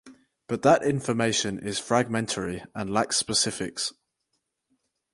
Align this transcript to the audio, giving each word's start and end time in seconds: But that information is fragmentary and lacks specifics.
But 0.47 0.63
that 0.63 0.81
information 0.81 1.59
is 1.59 1.77
fragmentary 1.77 2.63
and 2.73 2.91
lacks 2.91 3.17
specifics. 3.17 3.93